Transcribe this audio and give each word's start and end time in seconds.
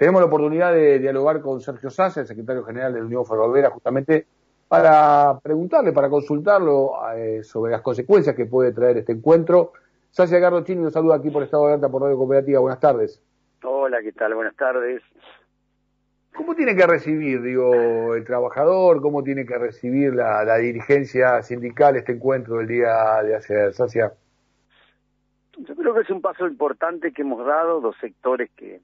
Tenemos 0.00 0.22
la 0.22 0.28
oportunidad 0.28 0.72
de 0.72 0.98
dialogar 0.98 1.42
con 1.42 1.60
Sergio 1.60 1.90
Sasa, 1.90 2.22
el 2.22 2.26
secretario 2.26 2.64
general 2.64 2.94
de 2.94 3.00
la 3.00 3.04
Unión 3.04 3.26
Ferroviaria, 3.26 3.68
justamente 3.68 4.24
para 4.66 5.38
preguntarle, 5.42 5.92
para 5.92 6.08
consultarlo 6.08 6.92
eh, 7.14 7.42
sobre 7.42 7.72
las 7.72 7.82
consecuencias 7.82 8.34
que 8.34 8.46
puede 8.46 8.72
traer 8.72 8.96
este 8.96 9.12
encuentro. 9.12 9.74
Sacia 10.10 10.40
Chini 10.64 10.80
nos 10.80 10.94
saluda 10.94 11.16
aquí 11.16 11.28
por 11.28 11.42
Estado 11.42 11.64
de 11.64 11.72
Alerta 11.72 11.90
por 11.90 12.00
Radio 12.00 12.16
Cooperativa. 12.16 12.60
Buenas 12.60 12.80
tardes. 12.80 13.22
Hola, 13.62 14.00
¿qué 14.00 14.12
tal? 14.12 14.34
Buenas 14.34 14.56
tardes. 14.56 15.02
¿Cómo 16.34 16.54
tiene 16.54 16.74
que 16.74 16.86
recibir, 16.86 17.42
digo, 17.42 18.14
el 18.14 18.24
trabajador? 18.24 19.02
¿Cómo 19.02 19.22
tiene 19.22 19.44
que 19.44 19.58
recibir 19.58 20.14
la, 20.14 20.56
dirigencia 20.56 21.42
sindical 21.42 21.96
este 21.96 22.12
encuentro 22.12 22.56
del 22.56 22.68
día 22.68 23.22
de 23.22 23.36
ayer, 23.36 23.74
Sacia? 23.74 24.14
Yo 25.58 25.76
creo 25.76 25.92
que 25.92 26.00
es 26.00 26.10
un 26.10 26.22
paso 26.22 26.46
importante 26.46 27.12
que 27.12 27.20
hemos 27.20 27.44
dado, 27.44 27.82
dos 27.82 27.96
sectores 28.00 28.48
que, 28.56 28.80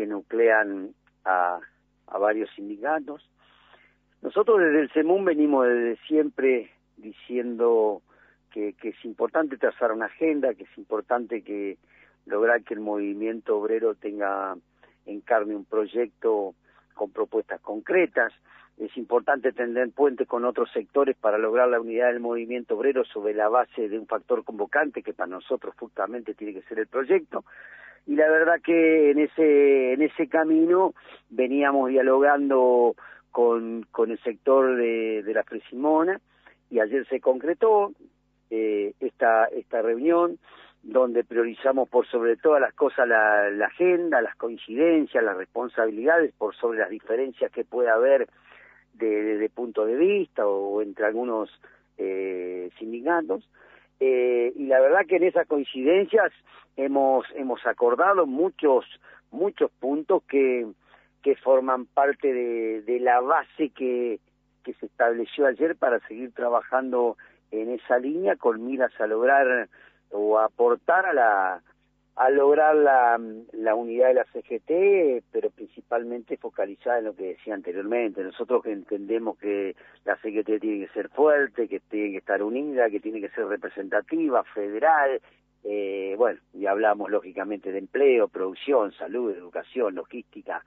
que 0.00 0.06
nuclean 0.06 0.94
a, 1.26 1.60
a 2.06 2.18
varios 2.18 2.48
sindicatos. 2.56 3.28
Nosotros 4.22 4.58
desde 4.58 4.80
el 4.80 4.90
CEMUN 4.92 5.26
venimos 5.26 5.66
desde 5.66 5.98
siempre 6.06 6.70
diciendo 6.96 8.00
que, 8.50 8.74
es 8.82 9.04
importante 9.04 9.58
trazar 9.58 9.92
una 9.92 10.06
agenda, 10.06 10.54
que 10.54 10.62
es 10.62 10.78
importante 10.78 11.42
que 11.42 11.76
lograr 12.24 12.62
que 12.62 12.72
el 12.72 12.80
movimiento 12.80 13.58
obrero 13.58 13.94
tenga 13.94 14.56
en 15.04 15.20
carne 15.20 15.54
un 15.54 15.66
proyecto 15.66 16.54
con 16.94 17.10
propuestas 17.10 17.60
concretas. 17.60 18.32
Es 18.78 18.96
importante 18.96 19.52
tender 19.52 19.90
puentes 19.90 20.26
con 20.26 20.46
otros 20.46 20.72
sectores 20.72 21.14
para 21.14 21.36
lograr 21.36 21.68
la 21.68 21.78
unidad 21.78 22.06
del 22.06 22.20
movimiento 22.20 22.74
obrero 22.74 23.04
sobre 23.04 23.34
la 23.34 23.50
base 23.50 23.90
de 23.90 23.98
un 23.98 24.06
factor 24.06 24.44
convocante 24.44 25.02
que 25.02 25.12
para 25.12 25.28
nosotros 25.28 25.74
justamente 25.78 26.32
tiene 26.32 26.54
que 26.54 26.62
ser 26.62 26.78
el 26.78 26.86
proyecto. 26.86 27.44
Y 28.06 28.16
la 28.16 28.28
verdad 28.28 28.60
que 28.62 29.10
en 29.10 29.18
ese 29.18 29.92
en 29.92 30.02
ese 30.02 30.28
camino 30.28 30.94
veníamos 31.28 31.90
dialogando 31.90 32.94
con, 33.30 33.86
con 33.90 34.10
el 34.10 34.18
sector 34.22 34.76
de, 34.76 35.22
de 35.22 35.34
la 35.34 35.44
Fresimona 35.44 36.20
y 36.70 36.80
ayer 36.80 37.06
se 37.08 37.20
concretó 37.20 37.92
eh, 38.50 38.94
esta 39.00 39.44
esta 39.46 39.82
reunión 39.82 40.38
donde 40.82 41.24
priorizamos 41.24 41.88
por 41.88 42.06
sobre 42.06 42.36
todas 42.36 42.60
las 42.60 42.72
cosas 42.74 43.06
la, 43.06 43.50
la, 43.50 43.66
agenda, 43.66 44.22
las 44.22 44.34
coincidencias, 44.36 45.22
las 45.22 45.36
responsabilidades, 45.36 46.32
por 46.32 46.54
sobre 46.56 46.78
las 46.78 46.90
diferencias 46.90 47.52
que 47.52 47.64
pueda 47.64 47.94
haber 47.94 48.28
de, 48.94 49.38
de, 49.38 49.48
punto 49.50 49.84
de 49.84 49.96
vista 49.96 50.46
o, 50.46 50.80
entre 50.80 51.06
algunos 51.06 51.50
eh, 51.98 52.70
sindicatos. 52.78 53.48
Eh, 54.00 54.52
y 54.56 54.66
la 54.66 54.80
verdad 54.80 55.06
que 55.06 55.16
en 55.16 55.24
esas 55.24 55.46
coincidencias 55.46 56.32
hemos 56.76 57.26
hemos 57.34 57.64
acordado 57.66 58.26
muchos 58.26 58.86
muchos 59.30 59.70
puntos 59.72 60.22
que 60.24 60.66
que 61.22 61.36
forman 61.36 61.84
parte 61.84 62.32
de, 62.32 62.80
de 62.82 62.98
la 63.00 63.20
base 63.20 63.68
que 63.70 64.18
que 64.64 64.72
se 64.74 64.86
estableció 64.86 65.46
ayer 65.46 65.76
para 65.76 66.00
seguir 66.08 66.32
trabajando 66.32 67.18
en 67.50 67.70
esa 67.70 67.98
línea 67.98 68.36
con 68.36 68.64
miras 68.64 68.92
a 69.00 69.06
lograr 69.06 69.68
o 70.10 70.38
aportar 70.38 71.06
a 71.06 71.12
la 71.12 71.62
a 72.16 72.28
lograr 72.28 72.76
la, 72.76 73.18
la 73.52 73.74
unidad 73.74 74.08
de 74.08 74.14
la 74.14 74.24
CGT, 74.24 75.24
pero 75.32 75.50
principalmente 75.50 76.36
focalizada 76.36 76.98
en 76.98 77.04
lo 77.06 77.14
que 77.14 77.28
decía 77.28 77.54
anteriormente. 77.54 78.22
Nosotros 78.22 78.66
entendemos 78.66 79.38
que 79.38 79.74
la 80.04 80.16
CGT 80.16 80.60
tiene 80.60 80.86
que 80.86 80.92
ser 80.92 81.08
fuerte, 81.08 81.68
que 81.68 81.80
tiene 81.80 82.10
que 82.12 82.18
estar 82.18 82.42
unida, 82.42 82.90
que 82.90 83.00
tiene 83.00 83.20
que 83.20 83.30
ser 83.30 83.46
representativa, 83.46 84.44
federal, 84.44 85.20
eh, 85.64 86.14
bueno, 86.16 86.40
y 86.54 86.66
hablamos 86.66 87.10
lógicamente 87.10 87.72
de 87.72 87.78
empleo, 87.78 88.28
producción, 88.28 88.92
salud, 88.92 89.30
educación, 89.30 89.94
logística, 89.94 90.64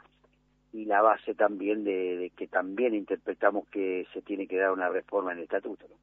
y 0.71 0.85
la 0.85 1.01
base 1.01 1.35
también 1.35 1.83
de, 1.83 2.17
de 2.17 2.29
que 2.31 2.47
también 2.47 2.95
interpretamos 2.95 3.67
que 3.67 4.07
se 4.13 4.21
tiene 4.21 4.47
que 4.47 4.57
dar 4.57 4.71
una 4.71 4.89
reforma 4.89 5.31
en 5.31 5.39
el 5.39 5.43
estatuto. 5.43 5.85
¿no? 5.87 5.95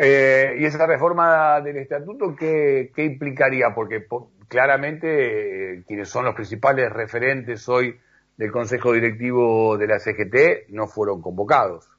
Eh, 0.00 0.54
¿Y 0.60 0.64
esa 0.64 0.86
reforma 0.86 1.60
del 1.60 1.78
estatuto 1.78 2.36
qué, 2.36 2.92
qué 2.94 3.04
implicaría? 3.04 3.74
Porque 3.74 4.06
claramente 4.46 5.74
eh, 5.74 5.84
quienes 5.88 6.08
son 6.08 6.24
los 6.24 6.36
principales 6.36 6.92
referentes 6.92 7.68
hoy 7.68 7.98
del 8.36 8.52
Consejo 8.52 8.92
Directivo 8.92 9.76
de 9.76 9.88
la 9.88 9.98
CGT 9.98 10.70
no 10.70 10.86
fueron 10.86 11.20
convocados. 11.20 11.90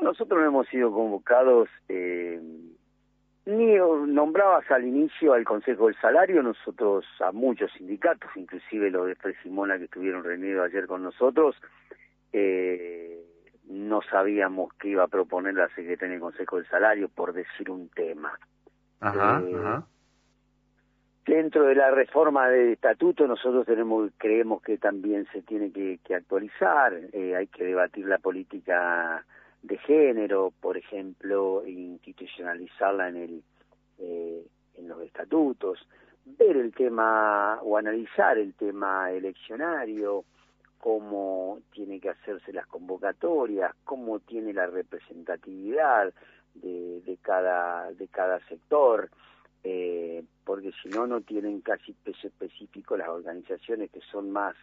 Nosotros 0.00 0.40
no 0.40 0.46
hemos 0.46 0.68
sido 0.68 0.92
convocados, 0.92 1.68
eh, 1.88 2.40
ni 3.46 3.76
nombrabas 3.76 4.68
al 4.72 4.84
inicio 4.84 5.32
al 5.32 5.44
Consejo 5.44 5.86
del 5.86 5.96
Salario, 6.00 6.42
nosotros 6.42 7.04
a 7.20 7.30
muchos 7.30 7.70
sindicatos, 7.78 8.30
inclusive 8.34 8.90
los 8.90 9.06
de 9.06 9.14
Fresimona 9.14 9.78
que 9.78 9.84
estuvieron 9.84 10.24
reunidos 10.24 10.66
ayer 10.66 10.88
con 10.88 11.04
nosotros, 11.04 11.54
eh, 12.32 13.27
no 13.68 14.00
sabíamos 14.02 14.72
qué 14.74 14.88
iba 14.88 15.04
a 15.04 15.08
proponer 15.08 15.54
la 15.54 15.68
Secretaría 15.68 16.12
del 16.12 16.20
Consejo 16.20 16.56
del 16.56 16.68
Salario, 16.68 17.08
por 17.08 17.32
decir 17.32 17.70
un 17.70 17.88
tema. 17.90 18.38
Eh, 19.00 19.80
dentro 21.24 21.64
de 21.64 21.74
la 21.74 21.90
reforma 21.90 22.48
del 22.48 22.72
estatuto 22.72 23.26
nosotros 23.26 23.64
tenemos 23.66 24.10
creemos 24.16 24.60
que 24.62 24.78
también 24.78 25.26
se 25.32 25.42
tiene 25.42 25.70
que, 25.70 26.00
actualizar, 26.14 26.98
eh, 27.12 27.36
hay 27.36 27.46
que 27.46 27.64
debatir 27.64 28.06
la 28.06 28.18
política 28.18 29.24
de 29.62 29.78
género, 29.78 30.52
por 30.60 30.76
ejemplo, 30.76 31.62
institucionalizarla 31.66 33.08
en 33.08 33.16
el 33.16 33.42
eh, 33.98 34.46
en 34.78 34.88
los 34.88 35.02
estatutos, 35.02 35.86
ver 36.24 36.56
el 36.56 36.72
tema 36.72 37.58
o 37.62 37.76
analizar 37.76 38.38
el 38.38 38.54
tema 38.54 39.10
eleccionario, 39.10 40.24
cómo 40.78 41.60
tiene 41.72 42.00
que 42.00 42.10
hacerse 42.10 42.52
las 42.52 42.66
convocatorias, 42.66 43.74
cómo 43.84 44.20
tiene 44.20 44.52
la 44.52 44.66
representatividad 44.66 46.12
de, 46.54 47.00
de 47.02 47.18
cada 48.08 48.40
sector, 48.48 49.10
eh, 49.64 50.24
porque 50.44 50.72
si 50.82 50.88
no 50.88 51.06
no 51.06 51.20
tienen 51.20 51.60
casi 51.60 51.92
peso 51.92 52.28
específico 52.28 52.96
las 52.96 53.08
organizaciones 53.08 53.90
que 53.90 54.00
son 54.10 54.30
más 54.30 54.54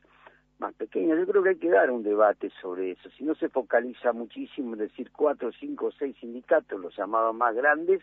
más 0.59 0.73
pequeñas. 0.75 1.19
Yo 1.19 1.27
creo 1.27 1.43
que 1.43 1.49
hay 1.49 1.57
que 1.57 1.69
dar 1.69 1.91
un 1.91 2.03
debate 2.03 2.51
sobre 2.61 2.91
eso. 2.91 3.09
Si 3.17 3.23
no 3.23 3.35
se 3.35 3.49
focaliza 3.49 4.13
muchísimo 4.13 4.73
en 4.73 4.79
decir 4.79 5.11
cuatro, 5.11 5.51
cinco, 5.59 5.91
seis 5.91 6.15
sindicatos, 6.19 6.79
los 6.79 6.95
llamados 6.95 7.35
más 7.35 7.53
grandes, 7.55 8.01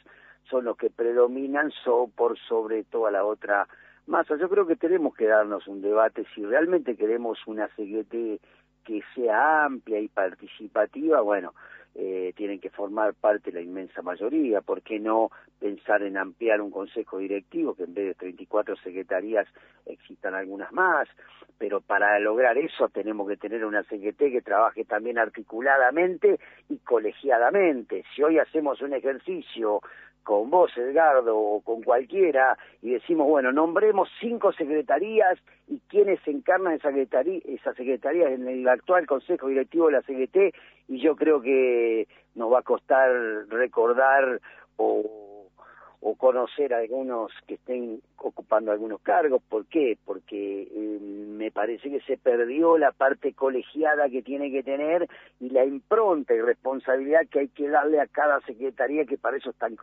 son 0.51 0.65
los 0.65 0.77
que 0.77 0.91
predominan 0.91 1.71
so, 1.85 2.11
por 2.15 2.39
sobre 2.39 2.85
toda 2.85 3.11
la 3.11 3.25
otra 3.25 3.67
Massa, 4.07 4.37
yo 4.37 4.49
creo 4.49 4.67
que 4.67 4.77
tenemos 4.77 5.15
que 5.15 5.27
darnos 5.27 5.67
un 5.69 5.81
debate 5.81 6.25
si 6.35 6.45
realmente 6.45 6.97
queremos 6.97 7.39
una 7.47 7.69
CGT 7.69 8.41
que 8.85 9.01
sea 9.15 9.65
amplia 9.65 10.01
y 10.01 10.09
participativa, 10.09 11.21
bueno, 11.21 11.55
eh, 11.95 12.33
tienen 12.37 12.59
que 12.59 12.71
formar 12.71 13.15
parte 13.15 13.53
la 13.53 13.61
inmensa 13.61 14.03
mayoría, 14.03 14.61
¿por 14.61 14.83
qué 14.83 14.99
no 14.99 15.31
pensar 15.63 16.03
en 16.03 16.17
ampliar 16.17 16.61
un 16.61 16.73
consejo 16.73 17.19
directivo, 17.19 17.75
que 17.75 17.85
en 17.85 17.95
vez 17.95 18.07
de 18.07 18.15
34 18.15 18.75
secretarías 18.77 19.47
existan 19.87 20.35
algunas 20.35 20.73
más? 20.73 21.09
Pero 21.57 21.81
para 21.81 22.19
lograr 22.19 22.59
eso 22.59 22.89
tenemos 22.89 23.29
que 23.29 23.37
tener 23.37 23.65
una 23.65 23.85
CGT 23.85 24.19
que 24.19 24.43
trabaje 24.43 24.85
también 24.85 25.19
articuladamente 25.19 26.41
y 26.69 26.79
colegiadamente. 26.79 28.03
Si 28.13 28.25
hoy 28.25 28.41
hacemos 28.41 28.83
un 28.83 28.93
ejercicio 28.93 29.81
con 30.25 30.51
vos, 30.51 30.77
Edgardo, 30.77 31.37
o 31.37 31.61
con 31.61 31.83
cualquiera, 31.83 32.59
y 32.81 32.91
decimos, 32.91 33.29
bueno, 33.29 33.53
nombremos 33.53 34.09
cinco 34.21 34.53
secretarías 34.53 35.39
y 35.69 35.79
quienes 35.89 36.21
encarnan 36.27 36.75
esa 36.75 36.89
secretaría, 36.89 37.41
esa 37.45 37.73
secretaría 37.75 38.31
en 38.31 38.49
el 38.49 38.67
actual 38.69 39.07
Consejo 39.07 39.49
Directivo 39.49 39.87
de 39.87 39.93
la 39.93 40.03
CGT, 40.03 40.55
y 40.89 41.01
yo 41.01 41.15
creo 41.17 41.41
que 41.41 42.09
nos 42.35 42.53
va 42.53 42.61
a 42.61 42.63
costar 42.63 43.11
recordar 43.49 44.41
o 44.77 45.22
o 46.05 46.17
conocer 46.17 46.75
a 46.75 46.79
algunos 46.79 47.31
que 47.47 47.55
estén 47.55 48.03
ocupando 48.17 48.73
algunos 48.73 49.01
cargos. 49.03 49.41
¿Por 49.49 49.67
qué? 49.67 49.97
Porque 50.05 50.63
eh, 50.63 50.99
me 51.01 51.53
parece 51.53 51.91
que 51.91 52.01
se 52.01 52.17
perdió 52.17 52.77
la 52.77 52.91
parte 52.91 53.35
colegiada 53.35 54.11
que 54.11 54.21
tiene 54.21 54.51
que 54.51 54.65
tener 54.65 55.09
y 55.39 55.51
la 55.51 55.65
impronta 55.65 56.35
y 56.35 56.41
responsabilidad 56.41 57.21
que 57.31 57.41
hay 57.41 57.49
que 57.49 57.69
darle 57.69 58.01
a 58.01 58.09
cada 58.09 58.41
secretaría 58.41 59.05
que 59.05 59.17
para 59.17 59.37
eso 59.37 59.51
están 59.51 59.77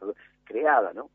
creada, 0.44 0.92
¿no? 0.94 1.10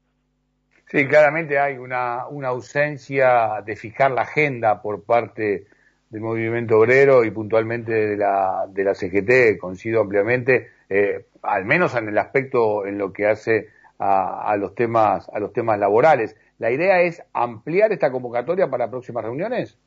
Sí, 0.87 1.07
claramente 1.07 1.59
hay 1.59 1.77
una, 1.77 2.27
una 2.29 2.49
ausencia 2.49 3.63
de 3.65 3.77
fijar 3.77 4.11
la 4.11 4.23
agenda 4.23 4.81
por 4.81 5.05
parte 5.05 5.67
del 6.09 6.23
movimiento 6.23 6.79
obrero 6.79 7.25
y 7.25 7.31
puntualmente 7.31 7.93
de 7.93 8.17
la, 8.17 8.67
de 8.69 8.85
la 8.85 8.95
CGT, 8.95 9.59
coincido 9.59 10.01
ampliamente, 10.01 10.71
eh, 10.89 11.27
al 11.43 11.65
menos 11.67 11.95
en 11.95 12.09
el 12.09 12.17
aspecto 12.17 12.87
en 12.87 12.97
lo 12.99 13.13
que 13.13 13.27
hace 13.27 13.69
a, 13.99 14.57
los 14.59 14.75
temas 14.75 15.29
a 15.33 15.41
los 15.41 15.53
temas 15.53 15.79
laborales. 15.79 16.37
La 16.59 16.71
idea 16.71 17.03
es 17.03 17.23
ampliar 17.33 17.93
esta 17.93 18.11
convocatoria 18.11 18.69
para 18.69 18.91
próximas 18.91 19.25
reuniones. 19.25 19.79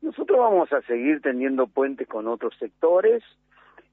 Nosotros 0.00 0.38
vamos 0.38 0.72
a 0.72 0.82
seguir 0.82 1.20
teniendo 1.20 1.66
puentes 1.66 2.08
con 2.08 2.26
otros 2.26 2.54
sectores. 2.58 3.22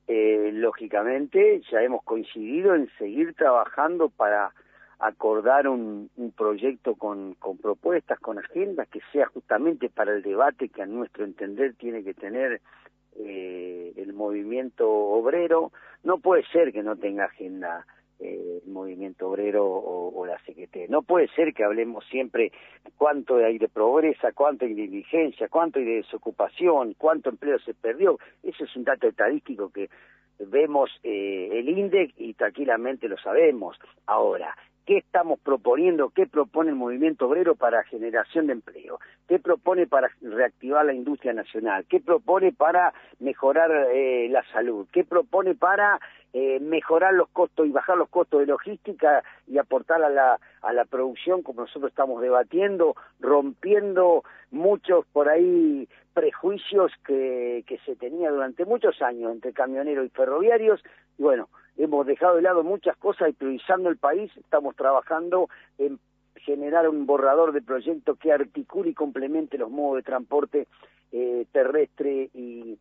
Eh, 0.08 0.50
lógicamente, 0.54 1.62
ya 1.72 1.82
hemos 1.82 2.04
coincidido 2.04 2.74
en 2.74 2.90
seguir 2.98 3.36
trabajando 3.36 4.10
para 4.10 4.52
acordar 4.98 5.68
un, 5.68 6.10
proyecto 6.36 6.96
con, 6.96 7.36
con, 7.36 7.58
propuestas, 7.58 8.20
con 8.20 8.38
agendas, 8.38 8.88
que 8.90 9.00
sea 9.14 9.28
justamente 9.28 9.90
para 9.90 10.12
el 10.12 10.24
debate 10.24 10.70
que 10.70 10.82
a 10.82 10.86
nuestro 10.86 11.24
entender 11.24 11.76
tiene 11.76 12.04
que 12.04 12.14
tener 12.14 12.60
eh, 13.16 13.94
el 13.96 14.14
movimiento 14.14 14.90
obrero. 14.90 15.72
No 16.04 16.18
puede 16.18 16.44
ser 16.52 16.74
que 16.74 16.84
no 16.84 16.96
tenga 16.96 17.26
agenda 17.26 17.86
el 18.20 18.62
movimiento 18.68 19.30
obrero 19.30 19.66
o, 19.66 20.26
la 20.26 20.38
CGT. 20.40 20.90
No 20.90 21.02
puede 21.02 21.28
ser 21.30 21.54
que 21.54 21.64
hablemos 21.64 22.06
siempre 22.06 22.52
cuánto 22.98 23.38
hay 23.38 23.58
de 23.58 23.70
pobreza, 23.70 24.32
cuánto 24.34 24.66
hay 24.66 24.74
de 24.74 24.84
indigencia, 24.84 25.48
cuánto 25.48 25.80
hay 25.80 25.86
de 25.86 25.96
desocupación, 25.98 26.94
cuánto 26.98 27.30
empleo 27.30 27.58
se 27.60 27.74
perdió. 27.74 28.20
Eso 28.44 28.66
es 28.66 28.76
un 28.76 28.84
dato 28.84 29.08
estadístico 29.08 29.70
que 29.70 29.90
vemos 30.40 30.90
eh, 31.04 31.50
el 31.52 31.70
INDEC 31.70 32.14
y 32.18 32.34
tranquilamente 32.34 33.08
lo 33.08 33.18
sabemos. 33.18 33.78
Ahora, 34.06 34.56
¿Qué 34.90 34.98
estamos 34.98 35.40
proponiendo? 35.42 36.10
¿Qué 36.10 36.26
propone 36.26 36.72
el 36.72 36.76
movimiento 36.76 37.28
obrero 37.28 37.54
para 37.54 37.84
generación 37.84 38.48
de 38.48 38.54
empleo? 38.54 39.00
¿Qué 39.28 39.38
propone 39.38 39.86
para 39.86 40.10
reactivar 40.20 40.84
la 40.84 40.96
industria 40.96 41.32
nacional? 41.32 41.86
¿Qué 41.88 42.00
propone 42.00 42.54
para 42.54 42.92
mejorar 43.20 43.70
eh, 43.94 44.28
la 44.32 44.44
salud? 44.52 44.88
¿Qué 44.92 45.04
propone 45.04 45.54
para 45.54 46.00
eh, 46.34 46.60
mejorar 46.60 47.14
los 47.14 47.30
costos 47.30 47.68
y 47.68 47.72
bajar 47.72 47.98
los 47.98 48.10
costos 48.10 48.40
de 48.40 48.48
logística 48.48 49.24
y 49.46 49.60
aportar 49.60 50.02
a 50.02 50.10
la, 50.10 50.40
a 50.64 50.74
la 50.74 50.86
producción 50.86 51.44
como 51.44 51.62
nosotros 51.62 51.92
estamos 51.92 52.20
debatiendo, 52.20 52.96
rompiendo 53.20 54.24
muchos 54.50 55.06
por 55.14 55.30
ahí 55.30 55.88
prejuicios 56.16 56.92
que, 57.06 57.64
que 57.68 57.78
se 57.86 57.96
tenía 57.96 58.32
durante 58.32 58.66
muchos 58.66 59.00
años 59.04 59.34
entre 59.34 59.54
camioneros 59.54 60.08
y 60.08 60.10
ferroviarios. 60.10 60.84
Y 61.20 61.22
bueno, 61.22 61.48
hemos 61.80 62.06
dejado 62.06 62.36
de 62.36 62.42
lado 62.42 62.64
muchas 62.64 62.96
cosas 62.98 63.30
y 63.30 63.34
priorizando 63.34 63.90
el 63.90 63.98
país, 63.98 64.32
estamos 64.38 64.76
trabajando 64.76 65.50
en 65.78 65.98
generar 66.36 66.88
un 66.90 67.06
borrador 67.06 67.54
de 67.54 67.62
proyecto 67.62 68.16
que 68.16 68.32
articule 68.32 68.90
y 68.90 68.94
complemente 68.94 69.58
los 69.58 69.72
modos 69.72 69.98
de 69.98 70.04
transporte 70.04 70.68
eh, 71.12 71.46
terrestre 71.52 72.30
y, 72.34 72.78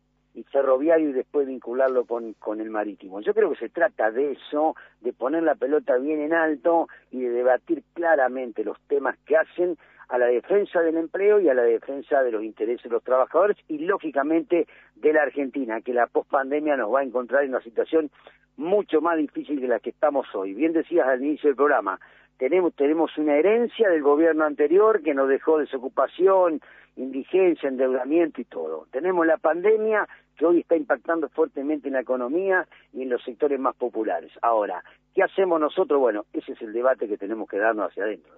ferroviario 0.51 1.09
y 1.09 1.13
después 1.13 1.45
vincularlo 1.45 2.05
con, 2.05 2.33
con 2.33 2.61
el 2.61 2.69
marítimo. 2.69 3.19
Yo 3.19 3.33
creo 3.33 3.51
que 3.51 3.57
se 3.57 3.69
trata 3.69 4.09
de 4.09 4.31
eso, 4.31 4.73
de 5.01 5.11
poner 5.11 5.43
la 5.43 5.55
pelota 5.55 5.97
bien 5.97 6.21
en 6.21 6.33
alto 6.33 6.87
y 7.11 7.19
de 7.19 7.29
debatir 7.29 7.83
claramente 7.93 8.63
los 8.63 8.79
temas 8.87 9.17
que 9.25 9.35
hacen 9.35 9.77
a 10.07 10.17
la 10.17 10.25
defensa 10.27 10.81
del 10.81 10.97
empleo 10.97 11.39
y 11.39 11.49
a 11.49 11.53
la 11.53 11.63
defensa 11.63 12.23
de 12.23 12.31
los 12.31 12.43
intereses 12.43 12.83
de 12.83 12.89
los 12.89 13.03
trabajadores 13.03 13.57
y 13.67 13.79
lógicamente 13.79 14.65
de 14.95 15.13
la 15.13 15.23
Argentina, 15.23 15.81
que 15.81 15.93
la 15.93 16.07
pospandemia 16.07 16.77
nos 16.77 16.93
va 16.93 17.01
a 17.01 17.03
encontrar 17.03 17.43
en 17.43 17.49
una 17.49 17.61
situación 17.61 18.09
mucho 18.59 19.01
más 19.01 19.17
difícil 19.17 19.59
que 19.59 19.67
la 19.67 19.79
que 19.79 19.89
estamos 19.89 20.27
hoy. 20.35 20.53
Bien 20.53 20.73
decías 20.73 21.07
al 21.07 21.23
inicio 21.23 21.49
del 21.49 21.55
programa, 21.55 21.99
tenemos, 22.37 22.75
tenemos 22.75 23.17
una 23.17 23.35
herencia 23.35 23.89
del 23.89 24.03
gobierno 24.03 24.45
anterior 24.45 25.01
que 25.01 25.13
nos 25.13 25.29
dejó 25.29 25.57
desocupación, 25.57 26.61
indigencia, 26.97 27.69
endeudamiento 27.69 28.41
y 28.41 28.45
todo. 28.45 28.85
Tenemos 28.91 29.25
la 29.25 29.37
pandemia 29.37 30.07
que 30.37 30.45
hoy 30.45 30.59
está 30.59 30.75
impactando 30.75 31.29
fuertemente 31.29 31.87
en 31.87 31.93
la 31.93 32.01
economía 32.01 32.67
y 32.93 33.03
en 33.03 33.09
los 33.09 33.23
sectores 33.23 33.59
más 33.59 33.75
populares. 33.75 34.31
Ahora, 34.41 34.83
¿qué 35.15 35.23
hacemos 35.23 35.59
nosotros? 35.59 35.99
Bueno, 35.99 36.25
ese 36.33 36.51
es 36.51 36.61
el 36.61 36.73
debate 36.73 37.07
que 37.07 37.17
tenemos 37.17 37.49
que 37.49 37.57
darnos 37.57 37.89
hacia 37.89 38.03
adentro. 38.03 38.33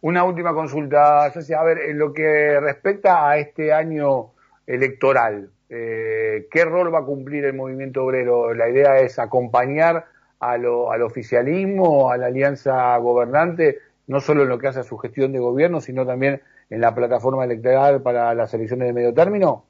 Una 0.00 0.24
última 0.24 0.54
consulta, 0.54 1.26
A 1.26 1.64
ver, 1.64 1.78
en 1.90 1.98
lo 1.98 2.12
que 2.12 2.60
respecta 2.60 3.28
a 3.28 3.38
este 3.38 3.72
año 3.72 4.32
electoral, 4.66 5.50
eh, 5.68 6.46
¿qué 6.50 6.64
rol 6.64 6.92
va 6.92 7.00
a 7.00 7.04
cumplir 7.04 7.44
el 7.44 7.54
movimiento 7.54 8.04
obrero? 8.04 8.54
La 8.54 8.68
idea 8.68 8.98
es 8.98 9.18
acompañar 9.18 10.06
al 10.40 10.64
oficialismo, 11.02 12.10
a 12.10 12.16
la 12.16 12.26
alianza 12.26 12.96
gobernante, 12.98 13.78
no 14.06 14.20
solo 14.20 14.44
en 14.44 14.48
lo 14.48 14.58
que 14.58 14.68
hace 14.68 14.80
a 14.80 14.84
su 14.84 14.96
gestión 14.98 15.32
de 15.32 15.40
gobierno, 15.40 15.80
sino 15.80 16.06
también 16.06 16.40
en 16.70 16.80
la 16.80 16.94
plataforma 16.94 17.44
electoral 17.44 18.02
para 18.02 18.34
las 18.34 18.52
elecciones 18.54 18.88
de 18.88 18.94
medio 18.94 19.14
término? 19.14 19.64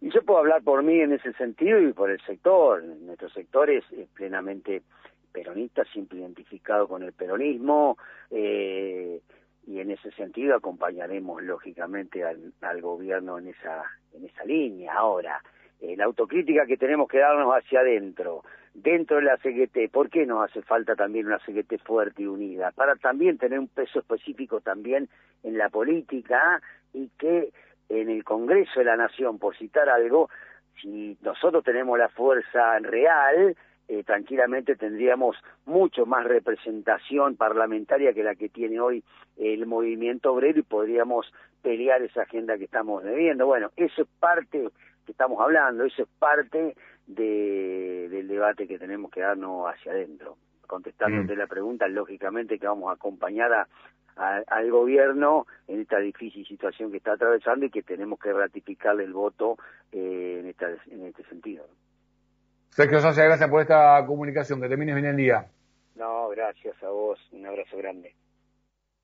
Y 0.00 0.10
yo 0.10 0.22
puedo 0.22 0.40
hablar 0.40 0.62
por 0.62 0.82
mí 0.82 1.00
en 1.00 1.12
ese 1.12 1.32
sentido 1.34 1.80
y 1.80 1.92
por 1.92 2.10
el 2.10 2.20
sector. 2.22 2.82
Nuestro 2.82 3.30
sector 3.30 3.70
es, 3.70 3.84
plenamente 4.14 4.82
peronista, 5.32 5.84
siempre 5.84 6.18
identificado 6.18 6.88
con 6.88 7.04
el 7.04 7.12
peronismo. 7.12 7.96
Eh, 8.30 9.20
y 9.66 9.80
en 9.80 9.90
ese 9.90 10.10
sentido 10.12 10.56
acompañaremos 10.56 11.42
lógicamente 11.42 12.24
al, 12.24 12.80
gobierno 12.80 13.38
en 13.38 13.48
esa 13.48 13.82
en 14.14 14.24
esa 14.24 14.44
línea 14.44 14.94
ahora 14.94 15.40
eh, 15.80 15.96
la 15.96 16.04
autocrítica 16.04 16.66
que 16.66 16.76
tenemos 16.76 17.08
que 17.08 17.18
darnos 17.18 17.52
hacia 17.52 17.80
adentro 17.80 18.42
dentro 18.74 19.16
de 19.16 19.22
la 19.22 19.36
CGT 19.36 19.90
¿por 19.90 20.10
qué 20.10 20.26
nos 20.26 20.48
hace 20.48 20.62
falta 20.62 20.96
también 20.96 21.26
una 21.26 21.38
CGT 21.38 21.78
fuerte 21.84 22.22
y 22.22 22.26
unida? 22.26 22.72
para 22.72 22.96
también 22.96 23.38
tener 23.38 23.58
un 23.58 23.68
peso 23.68 24.00
específico 24.00 24.60
también 24.60 25.08
en 25.42 25.58
la 25.58 25.68
política 25.68 26.60
y 26.92 27.08
que 27.18 27.52
en 27.88 28.10
el 28.10 28.24
Congreso 28.24 28.80
de 28.80 28.86
la 28.86 28.96
Nación 28.96 29.38
por 29.38 29.56
citar 29.56 29.88
algo 29.88 30.28
si 30.80 31.16
nosotros 31.20 31.62
tenemos 31.62 31.98
la 31.98 32.08
fuerza 32.08 32.78
real 32.80 33.56
eh, 33.88 34.04
tranquilamente 34.04 34.76
tendríamos 34.76 35.36
mucho 35.66 36.06
más 36.06 36.24
representación 36.24 37.36
parlamentaria 37.36 38.12
que 38.12 38.22
la 38.22 38.34
que 38.34 38.48
tiene 38.48 38.80
hoy 38.80 39.04
el 39.36 39.66
movimiento 39.66 40.32
obrero 40.32 40.60
y 40.60 40.62
podríamos 40.62 41.32
pelear 41.62 42.02
esa 42.02 42.22
agenda 42.22 42.58
que 42.58 42.64
estamos 42.64 43.04
viviendo. 43.04 43.46
Bueno, 43.46 43.70
eso 43.76 44.02
es 44.02 44.08
parte 44.18 44.68
que 45.04 45.12
estamos 45.12 45.40
hablando, 45.40 45.84
eso 45.84 46.02
es 46.02 46.08
parte 46.18 46.76
de, 47.06 48.08
del 48.10 48.28
debate 48.28 48.66
que 48.66 48.78
tenemos 48.78 49.10
que 49.10 49.20
darnos 49.20 49.66
hacia 49.72 49.92
adentro. 49.92 50.36
Contestándote 50.66 51.34
mm. 51.34 51.38
la 51.38 51.46
pregunta, 51.46 51.88
lógicamente 51.88 52.58
que 52.58 52.66
vamos 52.66 52.90
a 52.90 52.94
acompañar 52.94 53.52
a, 53.52 53.68
al 54.16 54.70
gobierno 54.70 55.46
en 55.68 55.80
esta 55.80 55.98
difícil 55.98 56.46
situación 56.46 56.90
que 56.90 56.98
está 56.98 57.12
atravesando 57.12 57.66
y 57.66 57.70
que 57.70 57.82
tenemos 57.82 58.18
que 58.18 58.32
ratificarle 58.32 59.04
el 59.04 59.12
voto 59.12 59.56
eh, 59.90 60.38
en, 60.40 60.48
esta, 60.48 60.70
en 60.90 61.06
este 61.06 61.24
sentido. 61.24 61.66
Sergio 62.74 63.00
Socia, 63.02 63.24
gracias 63.24 63.50
por 63.50 63.60
esta 63.60 64.02
comunicación. 64.06 64.60
Que 64.60 64.68
termines 64.68 64.94
bien 64.94 65.06
el 65.06 65.16
día. 65.16 65.46
No, 65.94 66.28
gracias 66.30 66.74
a 66.82 66.88
vos. 66.88 67.18
Un 67.32 67.44
abrazo 67.44 67.76
grande. 67.76 68.14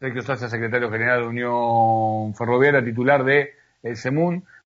Sergio 0.01 0.23
Socia, 0.23 0.49
secretario 0.49 0.91
general 0.91 1.21
de 1.21 1.27
Unión 1.27 2.35
Ferroviaria, 2.35 2.83
titular 2.83 3.25
de 3.25 3.53
el 3.83 3.97
SEMUN. 3.97 4.45